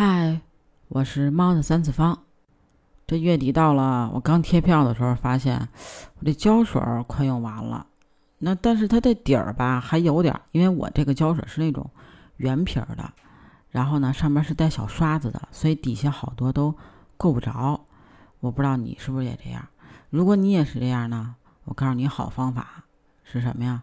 [0.00, 0.40] 嗨，
[0.86, 2.22] 我是猫的三次方。
[3.04, 5.68] 这月底到了，我刚贴票的时候发现
[6.20, 7.84] 我这胶水快用完了。
[8.38, 11.90] 那但是它这底儿吧还有点，因为我这个胶水是那种
[12.36, 13.12] 圆皮儿的，
[13.70, 16.72] 然后呢上面是带小刷子的，所以底下好多都
[17.16, 17.84] 够不着。
[18.38, 19.66] 我不知道你是不是也这样？
[20.10, 22.84] 如果你也是这样呢，我告诉你好方法
[23.24, 23.82] 是什么呀？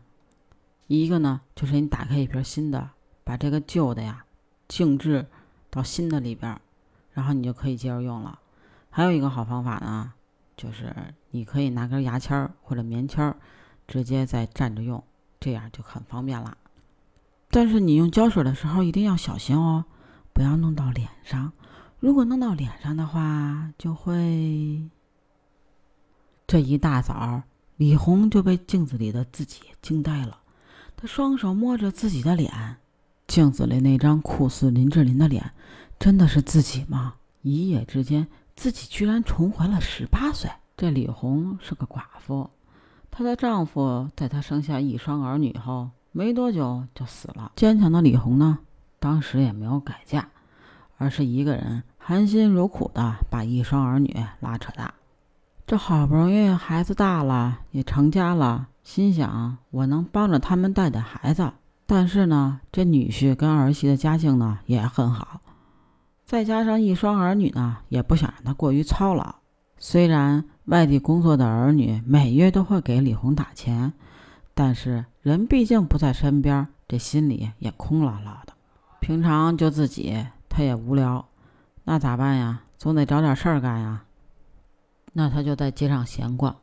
[0.87, 2.91] 一个呢就是你打开一瓶新的，
[3.25, 4.23] 把这个旧的呀
[4.69, 5.27] 静置
[5.75, 6.57] 到新的里边，
[7.11, 8.39] 然后你就可以接着用了。
[8.89, 10.13] 还有一个好方法呢，
[10.55, 10.95] 就是
[11.31, 13.35] 你可以拿根牙签或者棉签，
[13.85, 15.03] 直接在蘸着用，
[15.37, 16.57] 这样就很方便了。
[17.49, 19.83] 但是你用胶水的时候一定要小心哦，
[20.31, 21.51] 不要弄到脸上。
[21.99, 24.89] 如果弄到脸上的话，就会……
[26.47, 27.43] 这一大早，
[27.75, 30.39] 李红就被镜子里的自己惊呆了。
[30.95, 32.77] 她双手摸着自己的脸，
[33.27, 35.51] 镜子里那张酷似林志玲的脸，
[35.99, 37.15] 真的是自己吗？
[37.41, 38.27] 一夜之间。
[38.55, 40.49] 自己居然重回了十八岁。
[40.77, 42.49] 这李红是个寡妇，
[43.11, 47.51] 她的丈夫在她生下一双儿女后没多久就死了。
[47.57, 48.59] 坚强的李红呢，
[48.97, 50.29] 当时也没有改嫁，
[50.97, 54.93] 而是一个人含辛茹苦的把一双儿女拉扯大。
[55.67, 61.51] 这好不容易孩子大了，也成家了，心想我能帮着他们带带孩子。
[61.87, 65.41] 但是呢，这女婿跟儿媳的家境呢也很好。
[66.25, 69.35] 再加上一双儿女呢，也不想让他过于操劳。
[69.77, 73.93] 虽然外地工作的儿女每月都会给李红打钱，
[74.55, 78.53] 但是人毕竟不在身边，这心里也空落落的。
[78.99, 81.23] 平常就自己，他也无聊，
[81.83, 82.63] 那咋办呀？
[82.77, 84.03] 总得找点事儿干呀。
[85.13, 86.55] 那他就在街上闲逛，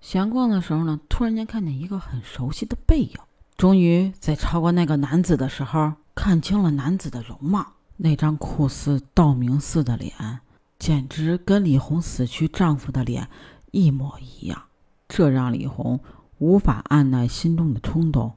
[0.00, 3.16] 闲逛的时候呢，突然间看见一个很熟悉的背影。
[3.56, 7.66] 终于在超过那个男子的时候，看清了男子的容貌。
[7.96, 10.40] 那张酷似道明寺的脸，
[10.80, 13.28] 简直跟李红死去丈夫的脸
[13.70, 14.64] 一模一样，
[15.06, 16.00] 这让李红
[16.38, 18.34] 无法按耐心中的冲动，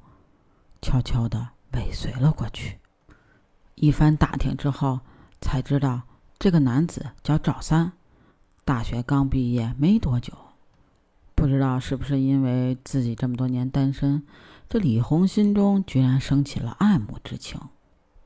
[0.79, 2.77] 悄悄地尾随了过去。
[3.73, 4.99] 一番打听之后，
[5.41, 6.03] 才知道
[6.37, 7.93] 这个男子叫赵三，
[8.63, 10.33] 大学刚毕业没多久。
[11.33, 14.23] 不知道是不是因为自己这么多年单身，
[14.69, 17.59] 这李红心中居然升起了爱慕之情。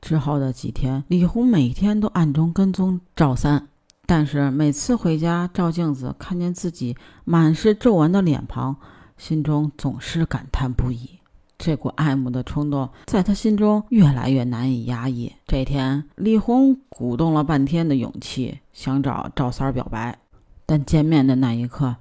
[0.00, 3.68] 之后的几天，李红每天都暗中跟踪赵三，
[4.06, 8.76] 但是每次回家照镜子，看见自己满是皱纹的脸庞，
[9.16, 11.20] 心中总是感叹不已。
[11.56, 15.32] 这股爱慕的冲动在他心中越来越难以压抑。
[15.46, 20.18] 这天，李红鼓动了半天的勇气，想找赵三表白，
[20.66, 21.94] 但见面的那一刻，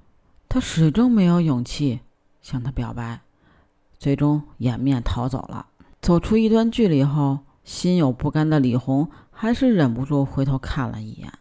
[0.50, 2.00] 他始终没有勇气
[2.42, 3.22] 向他表白，
[4.02, 5.68] 最终掩面逃走了。
[6.02, 7.38] 走出一段距离后。
[7.64, 11.32] 心有不甘的李红还是忍不住回头看了一眼，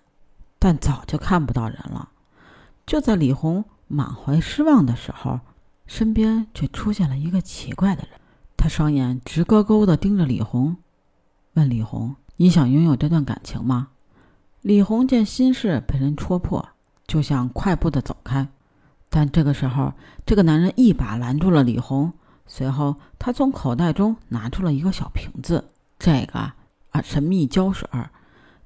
[0.58, 2.10] 但早就看不到人了。
[2.86, 5.40] 就在李红满怀失望的时候，
[5.86, 8.20] 身边却出现了一个奇怪的人。
[8.54, 10.76] 他双眼直勾勾地盯着李红，
[11.54, 13.88] 问李红：“你想拥有这段感情吗？”
[14.60, 16.68] 李红见心事被人戳破，
[17.06, 18.46] 就想快步地走开，
[19.08, 19.94] 但这个时候，
[20.26, 22.12] 这个男人一把拦住了李红，
[22.52, 25.64] 随后他从口袋中拿出了一个小瓶子。
[26.00, 26.40] 这个
[26.90, 28.10] 啊，神秘胶水儿，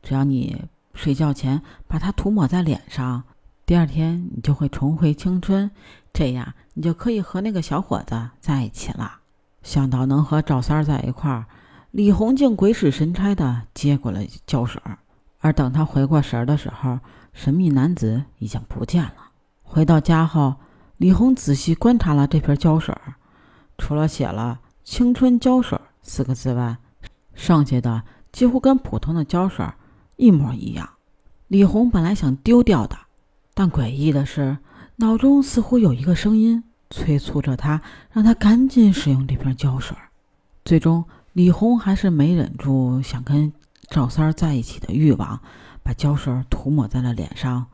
[0.03, 0.65] 只要你
[0.95, 3.23] 睡觉前把它涂抹在脸上，
[3.67, 5.71] 第二天你就会重回青春，
[6.15, 9.19] 这样你就可以和那个小伙子在一起了。
[9.63, 11.45] 想到能和赵三儿在一块儿，
[11.91, 14.99] 李红竟鬼使神差的接过了胶水儿。
[15.41, 16.99] 而等他回过神儿的时候，
[17.35, 19.17] 神秘男子已经不见了。
[19.63, 20.55] 回到家后，
[20.97, 23.04] 李红仔细观察了这瓶胶水儿，
[23.79, 26.77] 除了写了“青春胶水”四个字外，
[27.35, 28.03] 剩下的
[28.33, 29.67] 几乎跟普通的胶水
[30.17, 30.89] 一模一样。
[31.49, 32.97] 李红本来想丢掉的，
[33.53, 34.57] 但诡异的是，
[34.97, 37.81] 脑中似乎有一个声音催促着他，
[38.11, 39.97] 让他赶紧使用这瓶胶水。
[40.65, 43.53] 最终，李红还是没忍住想跟
[43.89, 45.41] 赵三在一起的欲望，
[45.83, 47.67] 把胶水涂抹在了脸上。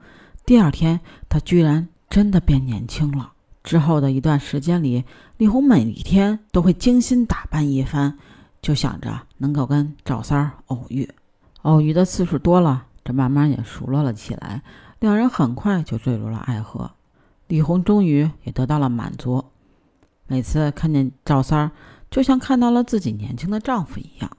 [0.44, 3.32] 第二天，他居然真的变年轻了。
[3.62, 5.04] 之后的一段时间里，
[5.36, 8.18] 李红每一天都会精心打扮一番。
[8.62, 11.10] 就想着能够跟赵三儿偶遇，
[11.62, 14.62] 偶遇的次数多了，这慢慢也熟络了起来。
[14.98, 16.90] 两人很快就坠入了爱河，
[17.46, 19.42] 李红终于也得到了满足。
[20.26, 21.70] 每次看见赵三儿，
[22.10, 24.30] 就像看到了自己年轻的丈夫一样。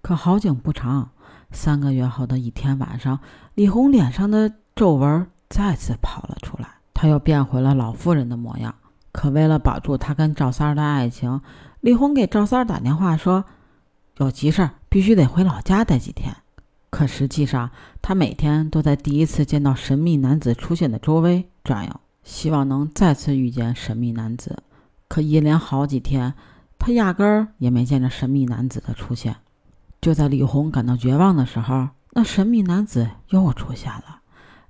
[0.00, 1.10] 可好景不长，
[1.50, 3.18] 三个月后的一天晚上，
[3.54, 6.68] 李红脸上的皱纹再次跑了出来，
[7.04, 8.74] 他又变回了老妇人的模样。
[9.12, 11.42] 可为了保住他跟赵三儿的爱情，
[11.82, 13.44] 李红给赵三儿打电话说。
[14.16, 16.34] 有急事儿，必须得回老家待几天。
[16.88, 17.70] 可实际上，
[18.00, 24.62] 他每天都在第一次见到神秘男子出现的周围转悠，希望能再次遇见神秘男子。
[25.06, 26.32] 可一连好几天，
[26.78, 29.36] 他压根儿也没见着神秘男子的出现。
[30.00, 34.13] 就在李红感到绝望的时候，那神秘男子又出现了。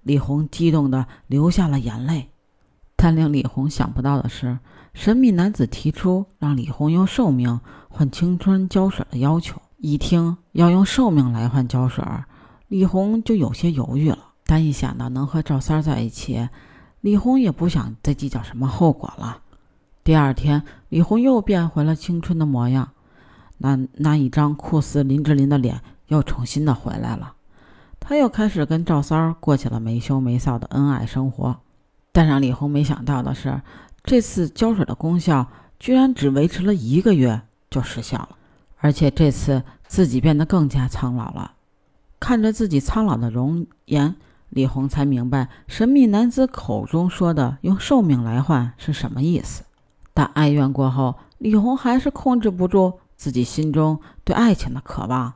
[0.05, 2.31] 李红激动的流下了眼泪。
[2.95, 4.59] 但令李红想不到的是，
[4.95, 9.61] 神秘男子提出让李红用寿命换青春胶水的要求。
[9.79, 12.03] 一听要用寿命来换胶水，
[12.69, 14.19] 李红就有些犹豫了。
[14.47, 16.49] 但一想到能和赵三在一起，
[17.03, 19.43] 李红也不想再计较什么后果了。
[20.03, 22.91] 第二天，李红又变回了青春的模样，
[23.59, 27.34] 那那一张酷似林志玲的脸又重新的回来了。
[28.07, 31.57] 他又开始跟赵三儿过起了没羞没臊的恩爱生活。
[32.13, 33.63] 但让李红没想到的是，
[34.05, 35.47] 这次胶水的功效
[35.81, 37.41] 居然只维持了一个月
[37.71, 38.37] 就失效了，
[38.79, 41.53] 而且这次自己变得更加苍老了。
[42.21, 44.15] 看着自己苍老的容颜，
[44.51, 49.65] 李红才明白神秘男子口中说的用寿命来换是什么意思。
[50.13, 55.33] 但哀怨过后，李红还是控制不住自己心中对爱情的渴望，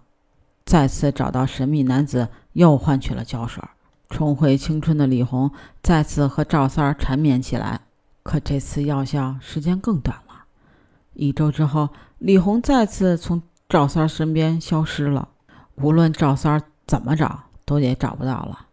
[0.69, 3.65] 再次找到神秘男子，又换取了胶水。
[4.11, 5.51] 重回青春的李红
[5.83, 7.81] 再次和赵三儿缠绵起来，
[8.23, 10.45] 可这次药效时间更短了。
[11.15, 11.89] 一周之后，
[12.19, 15.31] 李红再次从赵三儿身边消失了，
[15.77, 18.67] 无论赵三儿怎么找，都也找不到了。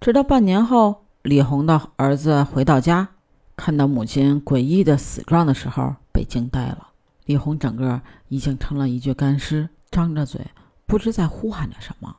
[0.00, 3.08] 直到半年后，李红的儿子回到家，
[3.54, 6.88] 看到母亲诡异的死状的时候，被惊呆了。
[7.26, 10.40] 李红整个已经成了一具干尸，张着嘴，
[10.86, 12.16] 不知在呼喊着什么。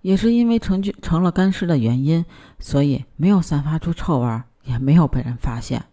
[0.00, 2.24] 也是因为成具成了干尸的原因，
[2.58, 5.84] 所以没有散发出臭味，也没有被人发现。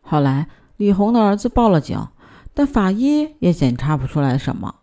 [0.00, 2.08] 后来李红的儿子报了警，
[2.54, 4.76] 但法医也检查不出来什么。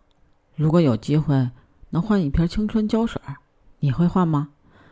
[0.54, 1.50] 如果有机会
[1.90, 3.20] 能换一瓶青春胶水，
[3.80, 4.50] 你会换吗？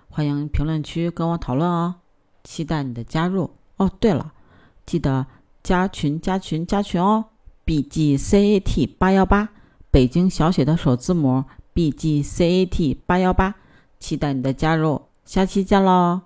[0.09, 1.95] 欢迎评论区跟我讨论哦，
[2.43, 3.89] 期待你的加入哦。
[4.01, 4.33] 对了，
[4.85, 5.25] 记得
[5.63, 7.27] 加群加群加群哦
[7.65, 9.51] ！B G C A T 八幺八，
[9.93, 11.45] 北京小写的首字母。
[11.75, 13.55] B G C A T 八幺八，
[13.99, 16.21] 期待你的加入，下期见喽！